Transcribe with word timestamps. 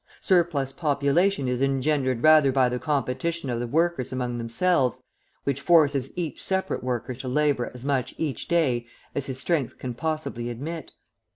Surplus 0.19 0.71
population 0.71 1.47
is 1.47 1.61
engendered 1.61 2.23
rather 2.23 2.51
by 2.51 2.67
the 2.67 2.79
competition 2.79 3.51
of 3.51 3.59
the 3.59 3.67
workers 3.67 4.11
among 4.11 4.39
themselves, 4.39 5.03
which 5.43 5.61
forces 5.61 6.09
each 6.15 6.43
separate 6.43 6.83
worker 6.83 7.13
to 7.13 7.27
labour 7.27 7.69
as 7.75 7.85
much 7.85 8.15
each 8.17 8.47
day 8.47 8.87
as 9.13 9.27
his 9.27 9.39
strength 9.39 9.77
can 9.77 9.93
possibly 9.93 10.49
admit. 10.49 10.93